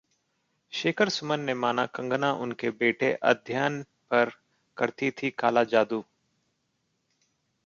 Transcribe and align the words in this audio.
शेखर 0.73 1.09
सुमन 1.09 1.39
ने 1.39 1.53
माना 1.53 1.85
कंगना 1.85 2.31
उनके 2.33 2.69
बेटे 2.69 3.13
अध्ययन 3.23 3.81
पर 3.83 4.31
करती 4.77 5.11
थी 5.11 5.29
काला 5.29 5.63
जादू 5.63 6.03